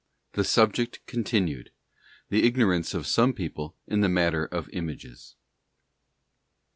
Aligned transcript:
'The 0.31 0.43
subject 0.43 0.99
continued. 1.05 1.71
The 2.29 2.41
ignorance 2.43 2.95
of 2.95 3.05
some 3.05 3.33
people 3.33 3.77
in 3.85 4.01
the 4.01 4.09
matter 4.09 4.49
r 4.51 4.57
of 4.57 4.67
Images. 4.69 5.35